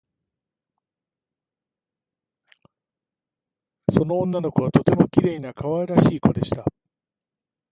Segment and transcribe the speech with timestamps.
[3.93, 6.65] その女の子はとてもきれいなかわいらしいこでした